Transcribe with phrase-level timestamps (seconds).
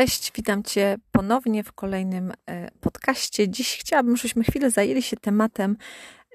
[0.00, 3.48] Cześć, witam Cię ponownie w kolejnym e, podcaście.
[3.48, 5.76] Dziś chciałabym, żebyśmy chwilę zajęli się tematem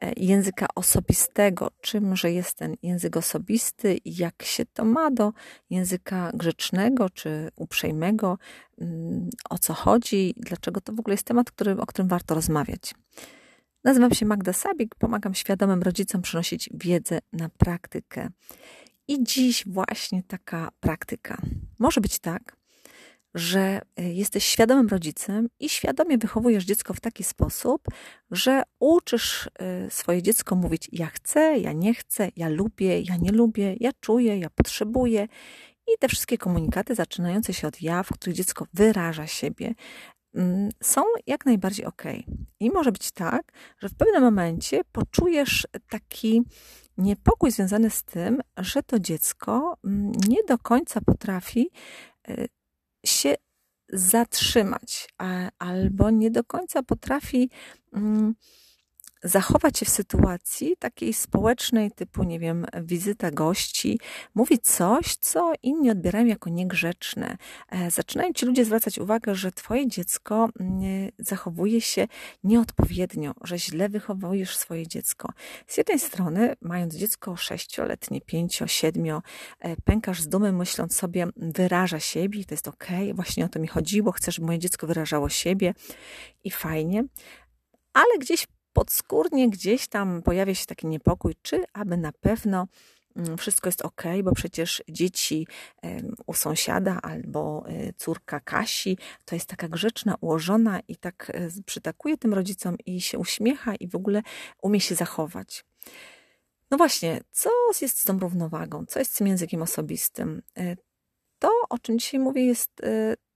[0.02, 1.72] e, języka osobistego.
[1.82, 5.34] Czymże jest ten język osobisty i jak się to ma do
[5.70, 8.38] języka grzecznego czy uprzejmego,
[8.82, 12.96] mm, o co chodzi, dlaczego to w ogóle jest temat, który, o którym warto rozmawiać.
[13.84, 18.30] Nazywam się Magda Sabik, pomagam świadomym rodzicom przynosić wiedzę na praktykę.
[19.08, 21.38] I dziś właśnie taka praktyka.
[21.80, 22.65] Może być tak,
[23.36, 27.82] że y, jesteś świadomym rodzicem i świadomie wychowujesz dziecko w taki sposób,
[28.32, 29.50] że uczysz
[29.88, 33.92] y, swoje dziecko mówić: Ja chcę, ja nie chcę, ja lubię, ja nie lubię, ja
[34.00, 35.28] czuję, ja potrzebuję.
[35.88, 39.74] I te wszystkie komunikaty zaczynające się od ja, w których dziecko wyraża siebie,
[40.36, 42.04] mm, są jak najbardziej ok.
[42.60, 46.44] I może być tak, że w pewnym momencie poczujesz taki
[46.98, 51.70] niepokój związany z tym, że to dziecko mm, nie do końca potrafi
[52.30, 52.48] y,
[53.06, 53.36] się
[53.90, 55.10] zatrzymać,
[55.60, 57.50] albo nie do końca potrafi
[57.94, 58.36] mm,
[59.26, 64.00] zachować się w sytuacji takiej społecznej, typu, nie wiem, wizyta gości,
[64.36, 67.38] mówić coś, co inni odbierają jako niegrzeczne.
[67.70, 72.08] E, zaczynają ci ludzie zwracać uwagę, że twoje dziecko mm, zachowuje się
[72.44, 75.30] nieodpowiednio, że źle wychowujesz swoje dziecko.
[75.68, 79.22] Z jednej strony, mając dziecko sześcioletnie, pięcio, siedmio,
[79.60, 83.68] e, pękasz z dumy, myśląc sobie, wyraża siebie, to jest ok, właśnie o to mi
[83.68, 85.74] chodziło, chcę, żeby moje dziecko wyrażało siebie
[86.44, 87.04] i fajnie,
[87.94, 92.68] ale gdzieś podskórnie gdzieś tam pojawia się taki niepokój, czy aby na pewno
[93.16, 95.48] mm, wszystko jest ok, bo przecież dzieci
[96.26, 102.18] u sąsiada albo e, córka Kasi to jest taka grzeczna, ułożona i tak e, przytakuje
[102.18, 104.22] tym rodzicom i się uśmiecha i w ogóle
[104.62, 105.66] umie się zachować.
[106.72, 107.50] No właśnie, co
[107.82, 108.86] jest z tą równowagą?
[108.86, 110.42] Co jest z tym językiem osobistym?
[111.40, 112.82] To, o czym dzisiaj mówię, jest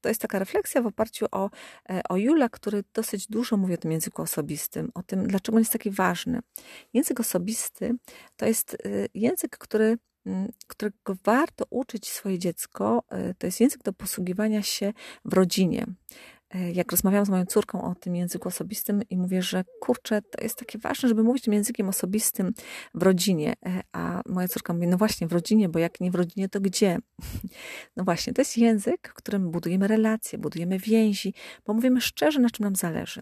[0.02, 1.50] to jest taka refleksja w oparciu o,
[1.90, 5.62] e, o Jula, który dosyć dużo mówi o tym języku osobistym, o tym, dlaczego on
[5.62, 6.40] jest taki ważny.
[6.94, 7.96] Język osobisty
[8.38, 8.78] to jest e,
[9.14, 9.98] język, który
[10.68, 14.94] którego warto uczyć swoje dziecko, e, to jest język do posługiwania się
[15.26, 15.86] w rodzinie.
[16.56, 20.44] E, jak rozmawiałam z moją córką o tym języku osobistym i mówię, że kurczę, to
[20.44, 22.54] jest takie ważne, żeby mówić tym językiem osobistym
[22.94, 23.54] w rodzinie.
[23.66, 26.62] E, a moja córka mówi, no właśnie, w rodzinie, bo jak nie w rodzinie, to
[26.62, 26.98] gdzie?
[27.98, 31.34] No właśnie, to jest język, w którym budujemy relacje, budujemy więzi,
[31.66, 33.22] bo mówimy szczerze, na czym nam zależy.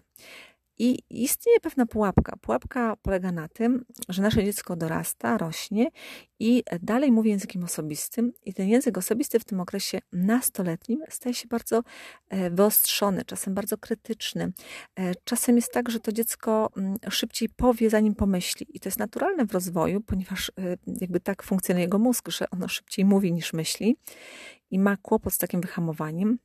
[0.78, 2.36] I istnieje pewna pułapka.
[2.40, 5.90] Pułapka polega na tym, że nasze dziecko dorasta, rośnie
[6.40, 11.48] i dalej mówi językiem osobistym, i ten język osobisty w tym okresie nastoletnim staje się
[11.48, 11.82] bardzo
[12.28, 14.52] e, wyostrzony, czasem bardzo krytyczny.
[14.96, 18.66] E, czasem jest tak, że to dziecko mm, szybciej powie, zanim pomyśli.
[18.74, 20.52] I to jest naturalne w rozwoju, ponieważ e,
[21.00, 23.96] jakby tak funkcjonuje jego mózg, że ono szybciej mówi niż myśli
[24.70, 26.38] i ma kłopot z takim wyhamowaniem.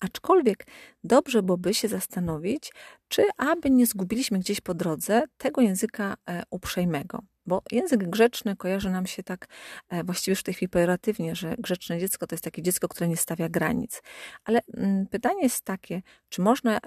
[0.00, 0.66] Aczkolwiek
[1.04, 2.72] dobrze byłoby się zastanowić,
[3.08, 7.22] czy aby nie zgubiliśmy gdzieś po drodze tego języka e, uprzejmego.
[7.46, 9.46] Bo język grzeczny kojarzy nam się tak
[9.88, 13.08] e, właściwie już w tej chwili pejoratywnie, że grzeczne dziecko to jest takie dziecko, które
[13.08, 14.02] nie stawia granic.
[14.44, 16.78] Ale mm, pytanie jest takie, czy można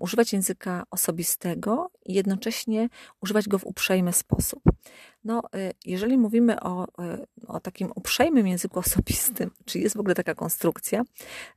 [0.00, 2.88] używać języka osobistego i jednocześnie
[3.20, 4.62] używać go w uprzejmy sposób.
[5.24, 10.14] No, y, jeżeli mówimy o, y, o takim uprzejmym języku osobistym, czy jest w ogóle
[10.14, 11.02] taka konstrukcja,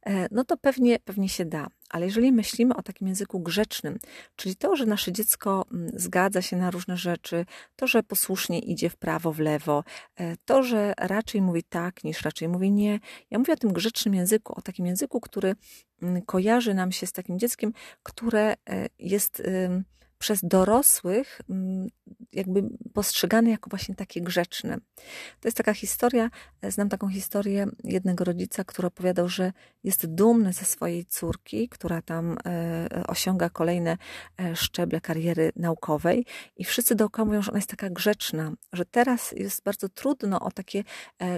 [0.05, 1.67] e, no to pewnie, pewnie się da.
[1.89, 3.99] Ale jeżeli myślimy o takim języku grzecznym,
[4.35, 8.89] czyli to, że nasze dziecko mm, zgadza się na różne rzeczy, to, że posłusznie idzie
[8.89, 9.83] w prawo, w lewo,
[10.15, 12.99] e, to, że raczej mówi tak, niż raczej mówi nie.
[13.31, 15.55] Ja mówię o tym grzecznym języku, o takim języku, który
[16.01, 19.43] mm, kojarzy nam się z takim dzieckiem, które e, jest
[20.23, 21.87] przez dorosłych mm,
[22.33, 22.63] jakby
[22.93, 24.77] postrzegany jako właśnie takie grzeczne.
[25.39, 26.29] To jest taka historia,
[26.61, 32.01] e, znam taką historię jednego rodzica, który opowiadał, że jest dumny ze swojej córki, która
[32.01, 33.97] tam e, osiąga kolejne
[34.41, 36.25] e, szczeble kariery naukowej
[36.57, 40.51] i wszyscy dookoła mówią, że ona jest taka grzeczna, że teraz jest bardzo trudno o
[40.51, 40.83] takie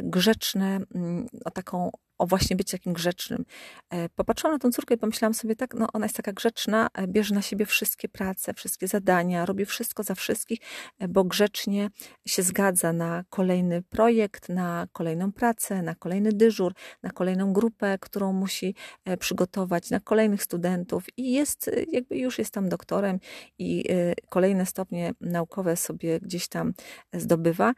[0.04, 3.46] grzeczne, mm, o taką o właśnie być takim grzecznym.
[3.90, 7.08] E, popatrzyłam na tą córkę i pomyślałam sobie tak, no ona jest taka grzeczna, e,
[7.08, 10.60] bierze na siebie wszystkie prace, wszystkie zadania, robi wszystko za wszystkich,
[11.00, 11.90] e, bo grzecznie
[12.28, 16.74] się zgadza na kolejny projekt, na kolejną pracę, na kolejny dyżur,
[17.04, 18.76] na kolejną grupę, którą musi
[19.20, 23.20] przygotować, na kolejnych studentów i jest, jakby już jest tam doktorem
[23.60, 23.86] i
[24.30, 26.74] kolejne stopnie naukowe sobie gdzieś tam
[27.14, 27.74] zdobywa.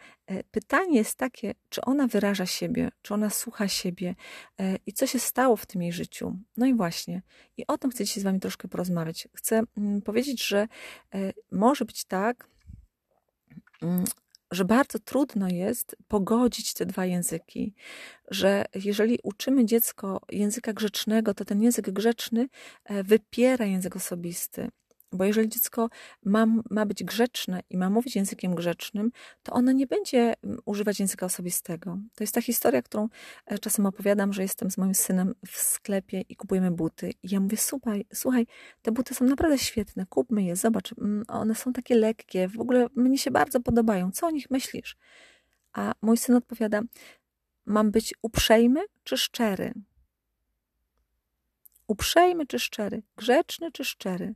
[0.51, 4.15] Pytanie jest takie, czy ona wyraża siebie, czy ona słucha siebie,
[4.85, 6.37] i co się stało w tym jej życiu.
[6.57, 7.21] No i właśnie,
[7.57, 9.27] i o tym chcę dzisiaj z Wami troszkę porozmawiać.
[9.33, 10.67] Chcę mm, powiedzieć, że
[11.15, 12.47] e, może być tak,
[13.81, 14.03] mm,
[14.51, 17.73] że bardzo trudno jest pogodzić te dwa języki,
[18.31, 22.49] że jeżeli uczymy dziecko języka grzecznego, to ten język grzeczny
[22.85, 24.69] e, wypiera język osobisty.
[25.11, 25.89] Bo jeżeli dziecko
[26.25, 29.11] ma, ma być grzeczne i ma mówić językiem grzecznym,
[29.43, 31.97] to ono nie będzie mm, używać języka osobistego.
[32.15, 33.09] To jest ta historia, którą
[33.45, 37.11] e, czasem opowiadam, że jestem z moim synem w sklepie i kupujemy buty.
[37.23, 38.47] I ja mówię, słuchaj, słuchaj,
[38.81, 42.87] te buty są naprawdę świetne, kupmy je, zobacz, mm, one są takie lekkie, w ogóle
[42.95, 44.11] mnie się bardzo podobają.
[44.11, 44.97] Co o nich myślisz?
[45.73, 46.81] A mój syn odpowiada,
[47.65, 49.73] mam być uprzejmy czy szczery?
[51.87, 53.03] Uprzejmy czy szczery?
[53.15, 54.35] Grzeczny czy szczery?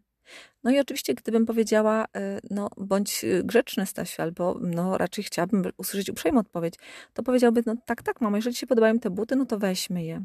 [0.63, 5.63] No i oczywiście, gdybym powiedziała, e, no bądź e, grzeczny Stasiu, albo no raczej chciałabym
[5.77, 6.73] usłyszeć uprzejmą odpowiedź,
[7.13, 10.03] to powiedziałby, no tak, tak mamo, jeżeli ci się podobają te buty, no to weźmy
[10.03, 10.23] je.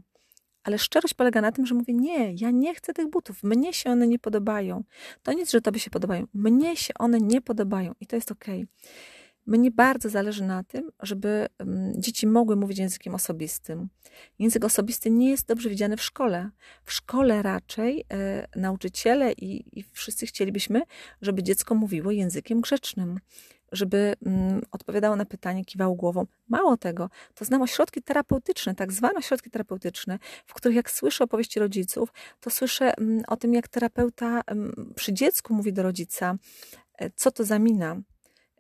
[0.65, 3.91] Ale szczerość polega na tym, że mówię, nie, ja nie chcę tych butów, mnie się
[3.91, 4.85] one nie podobają.
[5.23, 8.63] To nic, że tobie się podobają, mnie się one nie podobają i to jest okej.
[8.63, 9.16] Okay.
[9.47, 11.47] Mnie bardzo zależy na tym, żeby
[11.95, 13.89] dzieci mogły mówić językiem osobistym.
[14.39, 16.51] Język osobisty nie jest dobrze widziany w szkole.
[16.85, 20.83] W szkole raczej e, nauczyciele i, i wszyscy chcielibyśmy,
[21.23, 23.19] żeby dziecko mówiło językiem grzecznym
[23.73, 26.27] żeby mm, odpowiadało na pytanie, kiwało głową.
[26.49, 31.61] Mało tego, to znam ośrodki terapeutyczne, tak zwane ośrodki terapeutyczne, w których jak słyszę opowieści
[31.61, 36.37] rodziców, to słyszę mm, o tym, jak terapeuta mm, przy dziecku mówi do rodzica,
[36.99, 37.97] e, co to za mina,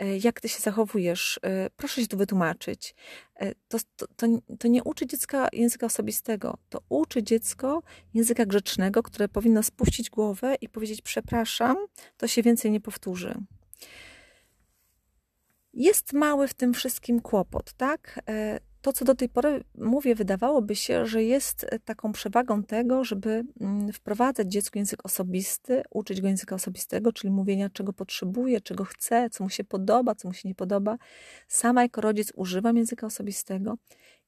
[0.04, 2.94] jak ty się zachowujesz, e, proszę się tu wytłumaczyć.
[3.34, 4.26] E, to, to, to,
[4.58, 7.82] to, nie uczy dziecka języka osobistego, to uczy dziecko
[8.14, 11.76] języka grzecznego, które powinno spuścić głowę i powiedzieć: Przepraszam,
[12.16, 13.34] to się więcej nie powtórzy.
[15.72, 18.20] Jest mały w tym wszystkim kłopot, tak?
[18.86, 23.44] To, co do tej pory mówię, wydawałoby się, że jest e, taką przewagą tego, żeby
[23.60, 29.30] mm, wprowadzać dziecku język osobisty, uczyć go języka osobistego, czyli mówienia, czego potrzebuje, czego chce,
[29.30, 30.96] co mu się podoba, co mu się nie podoba.
[31.48, 33.76] Sama jako rodzic używam języka osobistego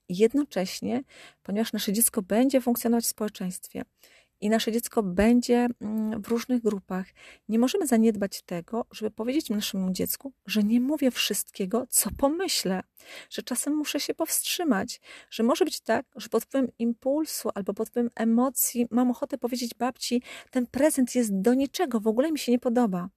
[0.09, 1.03] jednocześnie,
[1.43, 3.83] ponieważ nasze dziecko będzie funkcjonować w społeczeństwie,
[4.41, 7.07] i nasze dziecko będzie mm, w różnych grupach.
[7.49, 12.83] Nie możemy zaniedbać tego, żeby powiedzieć naszemu dziecku, że nie mówię wszystkiego, co pomyślę,
[13.31, 15.01] że czasem muszę się powstrzymać,
[15.31, 19.75] że może być tak, że pod wpływem impulsu albo pod wpływem emocji mam ochotę powiedzieć
[19.75, 23.09] babci, ten prezent jest do niczego, w ogóle mi się nie podoba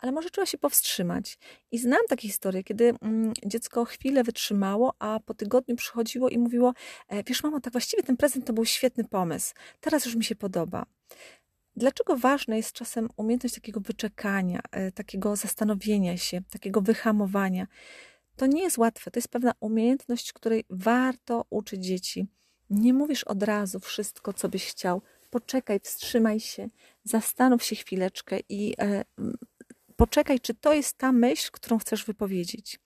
[0.00, 1.38] ale może trzeba się powstrzymać.
[1.70, 6.74] I znam takie historie, kiedy mm, dziecko chwilę wytrzymało, a po tygodniu przychodziło i mówiło:
[7.08, 10.36] e, Wiesz, mamo, tak właściwie ten prezent to był świetny pomysł, teraz już mi się
[10.36, 10.86] podoba.
[11.76, 17.66] Dlaczego ważna jest czasem umiejętność takiego wyczekania, e, takiego zastanowienia się, takiego wyhamowania?
[18.36, 22.26] To nie jest łatwe, to jest pewna umiejętność, której warto uczyć dzieci.
[22.70, 25.02] Nie mówisz od razu wszystko, co byś chciał.
[25.30, 26.68] Poczekaj, wstrzymaj się,
[27.04, 29.04] zastanów się chwileczkę i e,
[30.00, 32.80] poczekaj, czy to jest ta myśl, którą chcesz wypowiedzieć.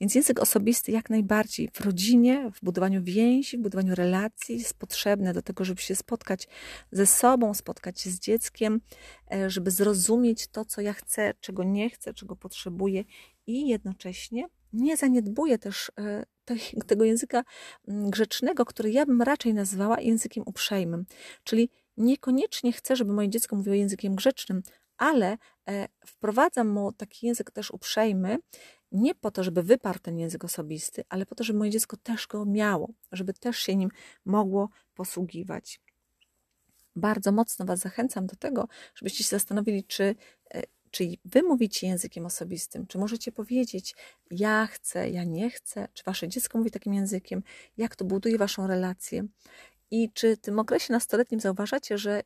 [0.00, 5.32] Więc język osobisty jak najbardziej w rodzinie, w budowaniu więzi, w budowaniu relacji jest potrzebny
[5.32, 6.48] do tego, żeby się spotkać
[6.92, 8.80] ze sobą, spotkać się z dzieckiem,
[9.32, 13.04] e, żeby zrozumieć to, co ja chcę, czego nie chcę, czego potrzebuję
[13.46, 16.24] i jednocześnie nie zaniedbuję też e,
[16.86, 17.44] tego języka
[17.88, 21.06] mm, grzecznego, który ja bym raczej nazwała językiem uprzejmym.
[21.44, 24.62] Czyli niekoniecznie chcę, żeby moje dziecko mówiło językiem grzecznym,
[24.96, 25.38] ale
[26.06, 28.38] wprowadzam mu taki język też uprzejmy,
[28.92, 32.26] nie po to, żeby wyparł ten język osobisty, ale po to, żeby moje dziecko też
[32.26, 33.90] go miało, żeby też się nim
[34.24, 35.80] mogło posługiwać.
[36.96, 40.14] Bardzo mocno Was zachęcam do tego, żebyście się zastanowili, czy,
[40.54, 43.94] e, czy Wy mówicie językiem osobistym, czy możecie powiedzieć,
[44.30, 47.42] ja chcę, ja nie chcę, czy Wasze dziecko mówi takim językiem,
[47.76, 49.26] jak to buduje Waszą relację.
[49.90, 52.22] I czy w tym okresie nastoletnim zauważacie, że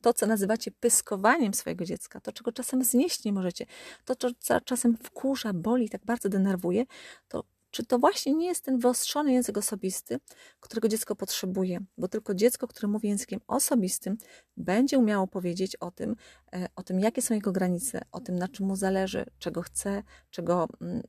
[0.00, 3.66] to, co nazywacie pyskowaniem swojego dziecka, to, czego czasem znieść nie możecie,
[4.04, 6.84] to, co czasem wkurza, boli, tak bardzo denerwuje,
[7.28, 7.44] to
[7.76, 10.18] czy to właśnie nie jest ten wyostrzony język osobisty,
[10.60, 11.80] którego dziecko potrzebuje?
[11.98, 14.16] Bo tylko dziecko, które mówi językiem osobistym,
[14.56, 16.16] będzie umiało powiedzieć o tym,
[16.52, 20.02] e, o tym, jakie są jego granice, o tym, na czym mu zależy, czego chce,
[20.30, 21.02] czego, mm,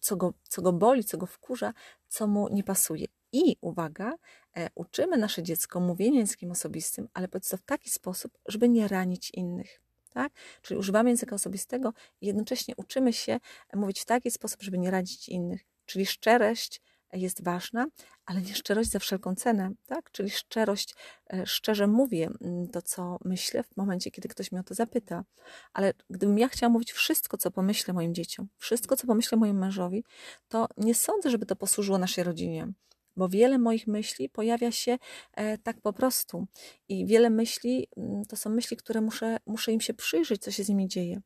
[0.00, 1.72] co, go, co go boli, co go wkurza,
[2.08, 3.06] co mu nie pasuje.
[3.32, 4.14] I uwaga,
[4.56, 8.88] e, uczymy nasze dziecko mówienia językiem osobistym, ale powiedz to w taki sposób, żeby nie
[8.88, 9.80] ranić innych.
[10.10, 10.32] Tak?
[10.62, 13.40] Czyli używamy języka osobistego i jednocześnie uczymy się
[13.74, 15.60] mówić w taki sposób, żeby nie ranić innych.
[15.86, 16.80] Czyli szczerość
[17.12, 17.86] jest ważna,
[18.26, 20.10] ale nie szczerość za wszelką cenę, tak?
[20.10, 20.94] Czyli szczerość,
[21.32, 25.24] e, szczerze mówię mm, to, co myślę w momencie, kiedy ktoś mnie o to zapyta.
[25.72, 30.04] Ale gdybym ja chciała mówić wszystko, co pomyślę moim dzieciom, wszystko, co pomyślę mojemu mężowi,
[30.48, 32.72] to nie sądzę, żeby to posłużyło naszej rodzinie
[33.16, 34.98] bo wiele moich myśli pojawia się
[35.34, 36.46] e, tak po prostu.
[36.88, 40.64] I wiele myśli mm, to są myśli, które muszę, muszę im się przyjrzeć, co się
[40.64, 41.20] z nimi dzieje.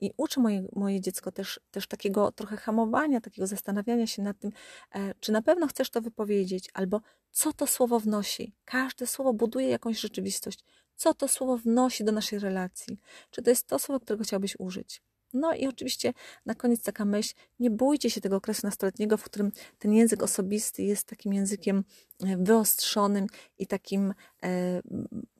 [0.00, 4.50] I uczę moje, moje dziecko też, też takiego trochę hamowania, takiego zastanawiania się nad tym,
[4.94, 8.54] e, czy na pewno chcesz to wypowiedzieć, albo co to słowo wnosi.
[8.64, 10.64] Każde słowo buduje jakąś rzeczywistość.
[10.96, 12.98] Co to słowo wnosi do naszej relacji?
[13.30, 15.02] Czy to jest to słowo, którego chciałbyś użyć?
[15.32, 16.12] No i oczywiście
[16.46, 20.82] na koniec taka myśl, nie bójcie się tego okresu nastoletniego, w którym ten język osobisty
[20.82, 21.84] jest takim językiem
[22.24, 23.26] e, wyostrzonym
[23.58, 24.80] i takim, e,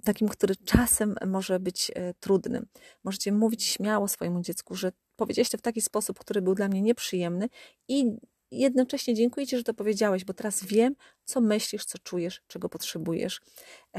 [0.04, 2.66] takim który czasem może być e, trudnym.
[3.04, 7.49] Możecie mówić śmiało swojemu dziecku, że powiedzieliście w taki sposób, który był dla mnie nieprzyjemny
[7.88, 8.16] i
[8.50, 13.40] jednocześnie dziękuję Ci, że to powiedziałeś, bo teraz wiem, co myślisz, co czujesz, czego potrzebujesz.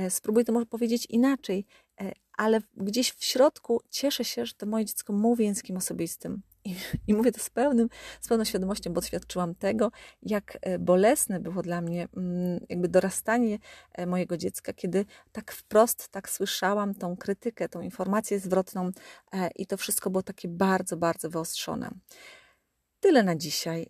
[0.09, 1.65] Spróbuj to może powiedzieć inaczej
[2.37, 6.41] ale gdzieś w środku cieszę się, że to moje dziecko mówi językiem osobistym.
[6.65, 6.75] I,
[7.07, 7.89] I, mówię to z, pełnym,
[8.21, 9.91] z pełną świadomością, bo doświadczyłam tego,
[10.21, 13.59] jak e, bolesne było dla mnie mm, jakby dorastanie
[13.93, 18.91] e, mojego dziecka, kiedy tak wprost tak słyszałam tą krytykę, tą informację zwrotną
[19.33, 21.89] e, i to wszystko było takie bardzo, bardzo wyostrzone.
[22.99, 23.89] Tyle na dzisiaj.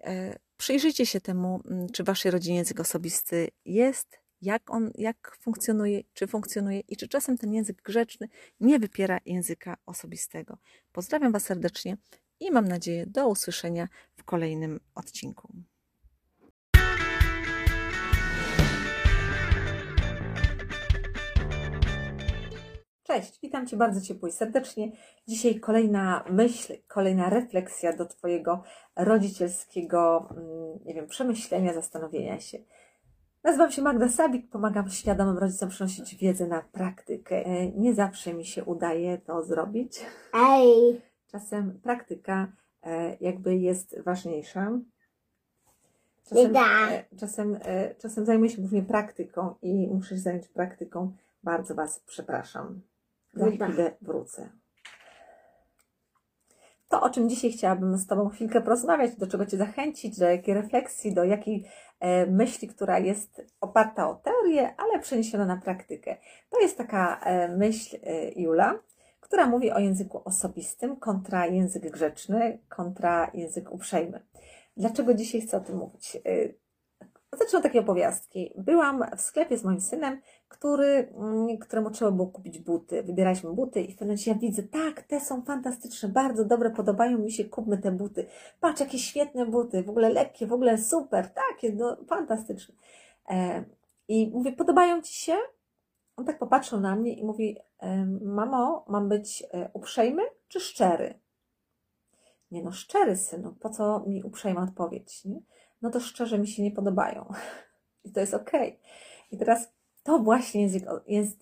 [0.58, 6.02] Przyjrzyjcie się temu, mm, czy w waszej rodzinie język osobisty jest, jak on, jak funkcjonuje,
[6.14, 8.28] czy funkcjonuje i czy czasem ten język grzeczny
[8.60, 10.58] nie wypiera języka osobistego.
[10.92, 11.98] Pozdrawiam Was serdecznie
[12.40, 15.54] i mam nadzieję do usłyszenia w kolejnym odcinku.
[23.04, 24.92] Cześć, witam Cię bardzo ciepło i serdecznie.
[25.28, 28.64] Dzisiaj kolejna myśl, kolejna refleksja do Twojego
[28.96, 32.58] rodzicielskiego, mm, nie wiem, przemyślenia, zastanowienia się.
[33.44, 37.46] Nazywam się Magda Sabik, pomagam świadomym rodzicom przynosić wiedzę na praktykę.
[37.46, 40.06] E, nie zawsze mi się udaje to zrobić.
[40.34, 41.02] Ej.
[41.28, 42.52] Czasem praktyka
[42.84, 44.80] e, jakby jest ważniejsza.
[46.30, 47.60] Czasem, e, czasem,
[47.98, 51.14] czasem zajmuję się głównie praktyką i muszę się zająć praktyką.
[51.44, 52.82] Bardzo Was przepraszam.
[53.34, 54.50] Za chwilę wrócę
[56.90, 60.54] to, o czym dzisiaj chciałabym z Tobą chwilkę porozmawiać, do czego Cię zachęcić, do jakiej
[60.54, 61.66] refleksji, do jakiej
[62.00, 66.18] e, myśli, która jest oparta o teorię, ale przeniesiona na praktykę.
[66.50, 68.80] To jest taka e, myśl e, Jula,
[69.20, 74.22] która mówi o języku osobistym kontra język grzeczny, kontra język uprzejmy.
[74.78, 76.18] Dlaczego dzisiaj chcę o tym mówić?
[77.38, 78.54] Zacznę od takiej opowiastki.
[78.58, 83.04] Byłam w sklepie z moim synem, który, mm, któremu trzeba było kupić buty.
[83.04, 87.32] Wybieraliśmy buty i w pewnym ja widzę, tak, te są fantastyczne, bardzo dobre, podobają mi
[87.32, 88.28] się, kupmy te buty.
[88.60, 92.76] Patrz, jakie świetne buty, w ogóle lekkie, w ogóle super, takie, no, fantastyczne.
[93.30, 93.64] E,
[94.08, 95.36] I mówię, podobają Ci się?
[96.18, 97.58] On tak popatrzył na mnie i mówi,
[98.22, 101.20] mamo, mam być e, uprzejmy czy szczery?
[102.52, 105.26] Nie no, szczery synu, po co mi uprzejma odpowiedź?
[105.26, 105.42] Nie?
[105.82, 107.34] No to szczerze mi się nie podobają.
[108.06, 108.52] I to jest ok.
[109.32, 109.72] I teraz
[110.04, 110.84] to właśnie język,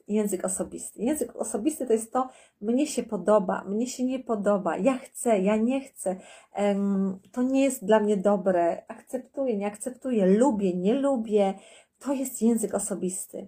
[0.08, 1.04] język osobisty.
[1.04, 2.30] Język osobisty to jest to,
[2.62, 6.16] mnie się podoba, mnie się nie podoba, ja chcę, ja nie chcę,
[7.32, 11.54] to nie jest dla mnie dobre, akceptuję, nie akceptuję, lubię, nie lubię.
[12.00, 13.48] To jest język osobisty.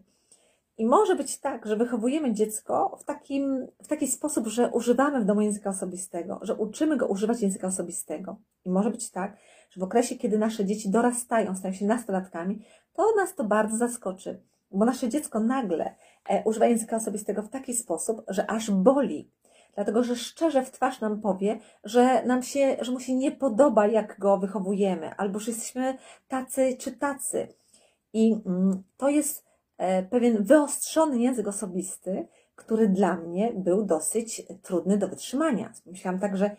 [0.77, 5.25] I może być tak, że wychowujemy dziecko w, takim, w taki sposób, że używamy w
[5.25, 8.35] domu języka osobistego, że uczymy go używać języka osobistego.
[8.65, 9.37] I może być tak,
[9.69, 14.41] że w okresie, kiedy nasze dzieci dorastają, stają się nastolatkami, to nas to bardzo zaskoczy,
[14.71, 15.95] bo nasze dziecko nagle
[16.29, 19.31] e, używa języka osobistego w taki sposób, że aż boli.
[19.75, 23.87] Dlatego, że szczerze w twarz nam powie, że nam się, że mu się nie podoba,
[23.87, 25.97] jak go wychowujemy, albo że jesteśmy
[26.27, 27.47] tacy czy tacy.
[28.13, 29.45] I mm, to jest
[29.77, 35.73] e, pewien wyostrzony język osobisty, który dla mnie był dosyć trudny do wytrzymania.
[35.85, 36.55] Myślałam tak, że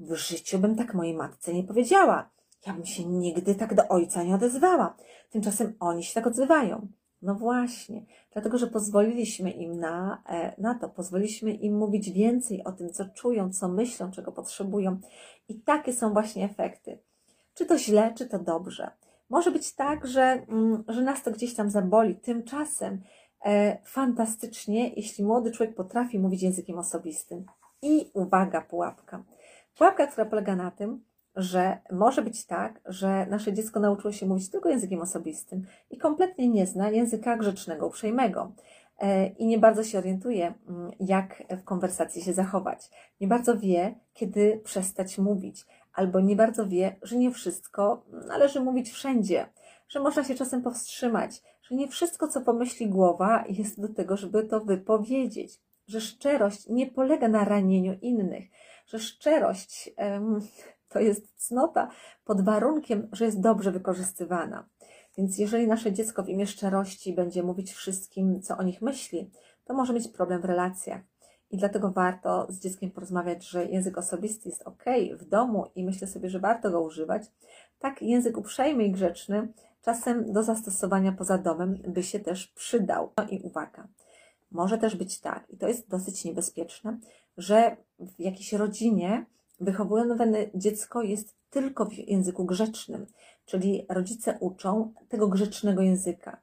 [0.00, 2.30] w życiu bym tak mojej matce nie powiedziała.
[2.66, 4.96] Ja bym się nigdy tak do ojca nie odezwała.
[5.30, 6.88] Tymczasem oni się tak odzywają.
[7.22, 12.72] No właśnie, dlatego że pozwoliliśmy im na, e, na to, pozwoliliśmy im mówić więcej o
[12.72, 15.00] tym, co czują, co myślą, czego potrzebują.
[15.48, 16.98] I takie są właśnie efekty.
[17.54, 18.90] Czy to źle, czy to dobrze.
[19.30, 22.14] Może być tak, że, mm, że nas to gdzieś tam zaboli.
[22.14, 23.02] Tymczasem
[23.44, 27.46] e, fantastycznie, jeśli młody człowiek potrafi mówić językiem osobistym.
[27.82, 29.24] I uwaga, pułapka.
[29.78, 31.04] Pułapka, która polega na tym,
[31.36, 36.48] że może być tak, że nasze dziecko nauczyło się mówić tylko językiem osobistym i kompletnie
[36.48, 38.52] nie zna języka grzecznego, uprzejmego.
[38.98, 42.90] E, I nie bardzo się orientuje, mm, jak w konwersacji się zachować.
[43.20, 48.90] Nie bardzo wie, kiedy przestać mówić, albo nie bardzo wie, że nie wszystko należy mówić
[48.90, 49.46] wszędzie,
[49.88, 54.44] że można się czasem powstrzymać, że nie wszystko, co pomyśli głowa, jest do tego, żeby
[54.44, 58.44] to wypowiedzieć, że szczerość nie polega na ranieniu innych,
[58.86, 59.90] że szczerość
[60.90, 61.88] to jest cnota
[62.24, 64.68] pod warunkiem, że jest dobrze wykorzystywana.
[65.18, 69.30] Więc jeżeli nasze dziecko w imię szczerości będzie mówić wszystkim, co o nich myśli,
[69.64, 71.00] to może mieć problem w relacjach.
[71.50, 74.84] i dlatego warto z dzieckiem porozmawiać, że język osobisty jest ok
[75.18, 77.22] w domu i myślę sobie, że warto go używać.
[77.78, 79.48] Tak, język uprzejmy i grzeczny
[79.82, 83.12] czasem do zastosowania poza domem by się też przydał.
[83.16, 83.88] No i uwaga,
[84.50, 86.98] może też być tak, i to jest dosyć niebezpieczne,
[87.36, 89.26] że w jakiejś rodzinie
[89.60, 93.06] wychowujące dziecko jest tylko w języku grzecznym,
[93.46, 96.40] czyli rodzice uczą tego grzecznego języka.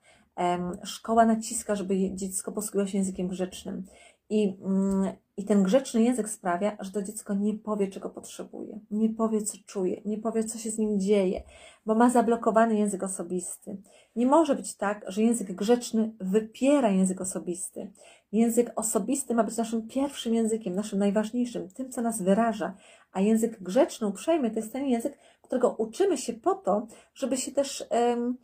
[0.83, 3.83] Szkoła naciska, żeby dziecko posługiwało się językiem grzecznym.
[4.29, 9.09] I, mm, I ten grzeczny język sprawia, że to dziecko nie powie, czego potrzebuje, nie
[9.09, 11.43] powie, co czuje, nie powie, co się z nim dzieje,
[11.85, 13.77] bo ma zablokowany język osobisty.
[14.15, 17.91] Nie może być tak, że język grzeczny wypiera język osobisty.
[18.31, 22.73] Język osobisty ma być naszym pierwszym językiem, naszym najważniejszym, tym, co nas wyraża,
[23.11, 27.51] a język grzeczny, uprzejmy, to jest ten język, którego uczymy się po to, żeby się
[27.51, 28.37] też um,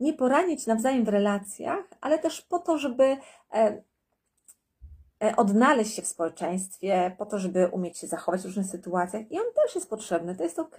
[0.00, 3.16] nie poranić nawzajem w relacjach, ale też po to, żeby
[3.52, 3.82] um,
[5.36, 9.30] odnaleźć się w społeczeństwie, po to, żeby umieć się zachować w różnych sytuacjach.
[9.30, 10.76] I on też jest potrzebny, to jest ok,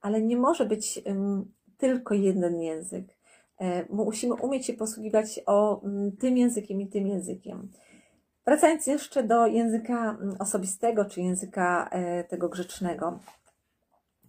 [0.00, 3.21] ale nie może być um, tylko jeden język.
[3.62, 7.72] E, musimy umieć się posługiwać o um, tym językiem i tym językiem.
[8.44, 13.18] Wracając jeszcze do języka mm, osobistego, czy języka e, tego grzecznego,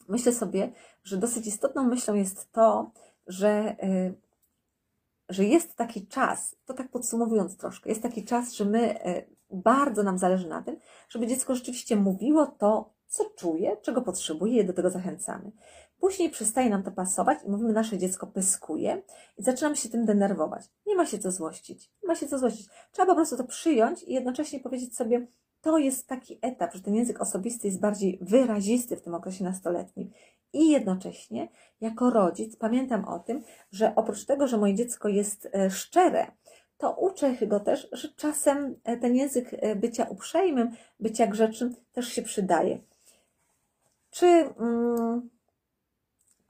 [0.10, 0.72] myślę sobie,
[1.04, 2.92] że dosyć istotną myślą jest to,
[3.28, 4.14] że, e,
[5.30, 8.96] że jest taki czas, to tak podsumowując troszkę, jest taki czas, że my
[9.52, 10.78] bardzo nam zależy na tym,
[11.10, 15.52] żeby dziecko rzeczywiście mówiło to, co czuje, czego potrzebuje, i do tego zachęcamy.
[16.04, 19.02] Później przestaje nam to pasować i mówimy, nasze dziecko pyskuje
[19.38, 20.66] i zaczynamy się tym denerwować.
[20.86, 21.92] Nie ma się co złościć.
[22.02, 22.68] Nie ma się co złościć.
[22.92, 25.28] Trzeba po prostu to przyjąć i jednocześnie powiedzieć sobie,
[25.62, 30.12] to jest taki etap, że ten język osobisty jest bardziej wyrazisty w tym okresie nastoletnim.
[30.54, 31.48] I jednocześnie,
[31.82, 36.32] jako rodzic, pamiętam o tym, że oprócz tego, że moje dziecko jest e, szczere,
[36.78, 42.08] to uczę go też, że czasem e, ten język e, bycia uprzejmym, bycia grzecznym też
[42.08, 42.80] się przydaje.
[44.12, 44.26] Czy.
[44.26, 45.23] Mm,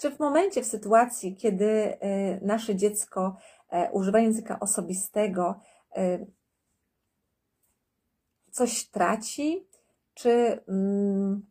[0.04, 1.98] czy w momencie, w sytuacji, kiedy e,
[2.46, 3.38] nasze dziecko
[3.70, 5.60] e, używa języka osobistego,
[5.96, 6.26] e,
[8.52, 9.68] coś traci,
[10.14, 11.46] czy, mm,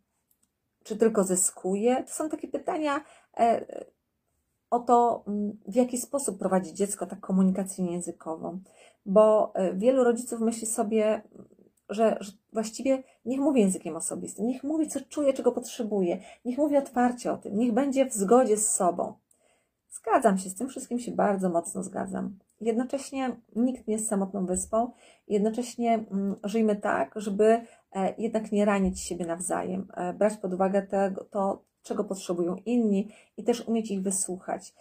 [0.85, 2.05] czy tylko zyskuje?
[2.05, 3.05] To są takie pytania
[4.71, 8.61] o to, mm, w jaki sposób prowadzi dziecko tak komunikację językową.
[9.07, 11.23] Bo wielu rodziców myśli sobie,
[11.89, 16.77] że, że właściwie niech mówi językiem osobistym, niech mówi, co czuje, czego potrzebuje, niech mówi
[16.77, 19.15] otwarcie o tym, niech będzie w zgodzie z sobą.
[19.91, 22.39] Zgadzam się z tym wszystkim, się bardzo mocno zgadzam.
[22.61, 24.91] Jednocześnie nikt nie jest samotną wyspą,
[25.29, 27.61] jednocześnie mm, żyjmy tak, żeby
[27.93, 33.09] e, jednak nie ranić siebie nawzajem, e, brać pod uwagę tego, to, czego potrzebują inni
[33.37, 34.75] i też umieć ich wysłuchać.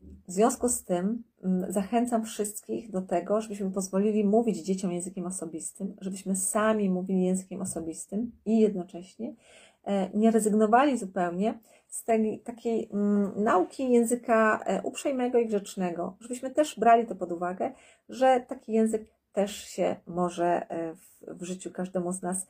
[0.00, 5.96] W związku z tym mm, zachęcam wszystkich do tego, żebyśmy pozwolili mówić dzieciom językiem osobistym,
[6.00, 9.34] żebyśmy sami mówili językiem osobistym i jednocześnie
[9.84, 11.58] e, nie rezygnowali zupełnie
[11.88, 17.32] z tej takiej mm, nauki języka e, uprzejmego i grzecznego, żebyśmy też brali to pod
[17.32, 17.72] uwagę,
[18.08, 22.46] że taki język też się może e, w, w życiu każdemu z nas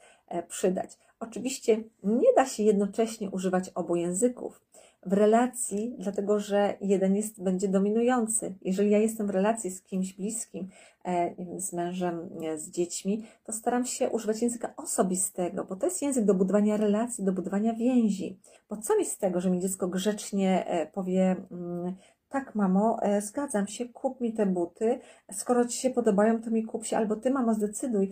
[0.49, 0.99] przydać.
[1.21, 4.61] Oczywiście nie da się jednocześnie używać obu języków
[5.07, 8.55] w relacji, dlatego że jeden jest, będzie dominujący.
[8.63, 10.69] Jeżeli ja jestem w relacji z kimś bliskim,
[11.05, 16.25] e, z mężem, z dziećmi, to staram się używać języka osobistego, bo to jest język
[16.25, 18.39] do budowania relacji, do budowania więzi.
[18.69, 21.95] Bo co mi z tego, że mi dziecko grzecznie e, powie, mm,
[22.29, 25.01] tak, mamo, e, zgadzam się, kup mi te buty.
[25.33, 28.11] Skoro ci się podobają, to mi kup się, albo ty, mamo, zdecyduj,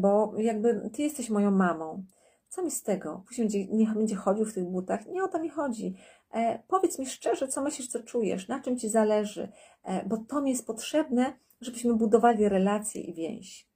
[0.00, 2.04] bo jakby ty jesteś moją mamą.
[2.52, 3.22] Co mi z tego?
[3.26, 5.06] Później będzie, niech będzie chodził w tych butach.
[5.06, 5.94] Nie o to mi chodzi.
[6.32, 9.48] E, powiedz mi szczerze, co myślisz, co czujesz, na czym ci zależy,
[9.84, 13.66] e, bo to mi jest potrzebne, żebyśmy budowali relacje i więź.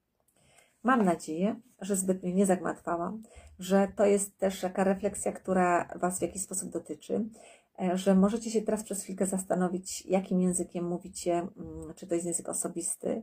[0.83, 3.23] Mam nadzieję, że zbyt mnie nie zagmatwałam,
[3.59, 7.25] że to jest też taka refleksja, która Was w jakiś sposób dotyczy,
[7.95, 12.49] że możecie się teraz przez chwilkę zastanowić, jakim językiem mówicie, mm, czy to jest język
[12.49, 13.23] osobisty,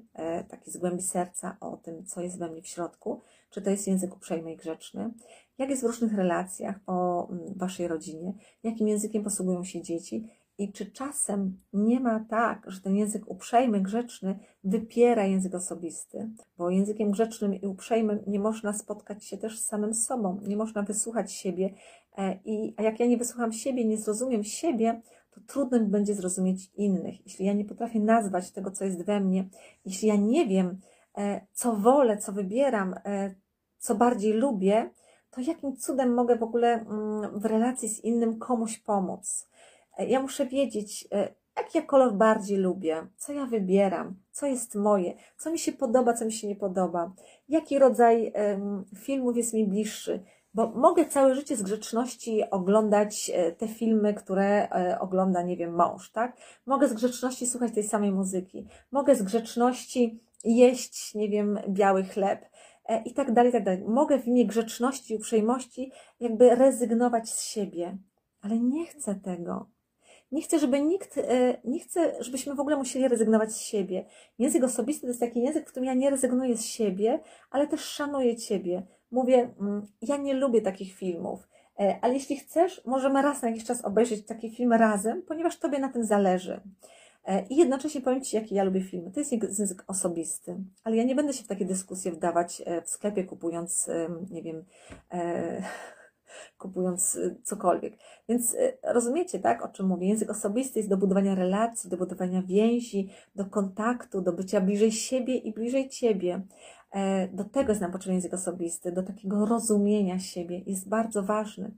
[0.49, 3.87] taki z głębi serca o tym, co jest we mnie w środku, czy to jest
[3.87, 5.11] język uprzejmy i grzeczny,
[5.57, 10.27] jak jest w różnych relacjach po mm, Waszej rodzinie, jakim językiem posługują się dzieci?
[10.57, 16.69] I czy czasem nie ma tak, że ten język uprzejmy, grzeczny wypiera język osobisty, bo
[16.69, 21.31] językiem grzecznym i uprzejmym nie można spotkać się też z samym sobą, nie można wysłuchać
[21.31, 21.73] siebie.
[22.17, 26.15] E, I, a jak ja nie wysłucham siebie, nie zrozumiem siebie, to trudno mi będzie
[26.15, 27.25] zrozumieć innych.
[27.25, 29.47] Jeśli ja nie potrafię nazwać tego, co jest we mnie,
[29.85, 30.79] jeśli ja nie wiem,
[31.17, 33.35] e, co wolę, co wybieram, e,
[33.77, 34.89] co bardziej lubię,
[35.31, 39.49] to jakim cudem mogę w ogóle mm, w relacji z innym komuś pomóc?
[39.99, 41.07] Ja muszę wiedzieć,
[41.57, 46.13] jaki ja kolor bardziej lubię, co ja wybieram, co jest moje, co mi się podoba,
[46.13, 47.13] co mi się nie podoba,
[47.49, 48.33] jaki rodzaj
[48.95, 50.23] filmów jest mi bliższy,
[50.53, 55.75] bo mogę całe życie z grzeczności oglądać e, te filmy, które e, ogląda, nie wiem,
[55.75, 56.37] mąż, tak?
[56.65, 58.67] Mogę z grzeczności słuchać tej samej muzyki.
[58.91, 62.45] Mogę z grzeczności jeść, nie wiem, biały chleb
[62.85, 63.83] e, i tak dalej, i tak dalej.
[63.87, 67.97] Mogę w imię grzeczności i uprzejmości jakby rezygnować z siebie,
[68.41, 69.69] ale nie chcę tego.
[70.31, 71.19] Nie chcę, żeby nikt,
[71.65, 74.05] nie chcę, żebyśmy w ogóle musieli rezygnować z siebie.
[74.39, 77.19] Język osobisty to jest taki język, w którym ja nie rezygnuję z siebie,
[77.51, 81.47] ale też szanuję Ciebie mówię, mm, ja nie lubię takich filmów,
[81.79, 85.79] e, ale jeśli chcesz, możemy raz na jakiś czas obejrzeć taki film razem, ponieważ Tobie
[85.79, 86.61] na tym zależy.
[87.25, 89.11] E, I jednocześnie powiem Ci, jakie ja lubię filmy.
[89.11, 92.89] To jest język osobisty, ale ja nie będę się w takie dyskusje wdawać e, w
[92.89, 93.89] sklepie, kupując,
[94.31, 94.63] nie wiem,
[96.57, 97.93] kupując cokolwiek.
[98.29, 100.07] Więc rozumiecie, tak, o czym mówię?
[100.07, 105.35] Język osobisty jest do budowania relacji, do budowania więzi, do kontaktu, do bycia bliżej siebie
[105.35, 106.41] i bliżej Ciebie.
[106.93, 111.71] E, do tego jest nam potrzebny język osobisty, do takiego rozumienia siebie jest bardzo ważny.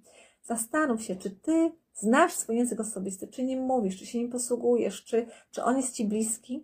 [0.43, 5.03] Zastanów się, czy ty znasz swój język osobisty, czy nim mówisz, czy się nim posługujesz,
[5.03, 6.63] czy, czy on jest ci bliski,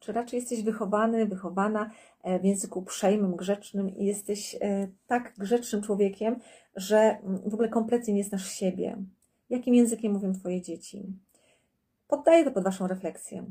[0.00, 1.90] czy raczej jesteś wychowany, wychowana
[2.22, 6.36] e, w języku uprzejmym, grzecznym i jesteś e, tak grzecznym człowiekiem,
[6.76, 8.96] że mm, w ogóle kompletnie nie znasz siebie.
[9.50, 11.02] Jakim językiem mówią Twoje dzieci?
[12.08, 13.44] Poddaję to pod Waszą refleksję.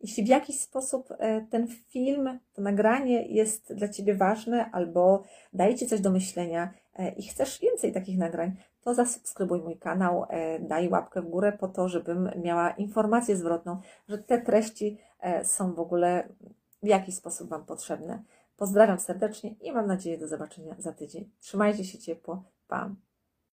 [0.00, 5.74] Jeśli w jakiś sposób e, ten film, to nagranie jest dla Ciebie ważne albo daje
[5.74, 10.58] Ci coś do myślenia e, i chcesz więcej takich nagrań, to zasubskrybuj mój kanał, e,
[10.58, 14.98] daj łapkę w górę po to, żebym miała informację zwrotną, że te treści
[15.42, 16.28] są w ogóle
[16.82, 18.22] w jakiś sposób Wam potrzebne.
[18.56, 21.30] Pozdrawiam serdecznie i mam nadzieję do zobaczenia za tydzień.
[21.40, 22.42] Trzymajcie się ciepło.
[22.68, 22.90] Pa!